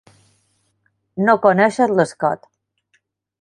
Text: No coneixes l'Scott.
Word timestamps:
No 1.27 1.35
coneixes 1.43 1.93
l'Scott. 2.01 2.51